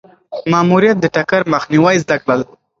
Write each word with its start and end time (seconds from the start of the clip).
ماموریت 0.51 0.97
د 1.01 1.05
ټکر 1.15 1.41
مخنیوی 1.53 1.95
زده 2.03 2.15
کړل. 2.23 2.39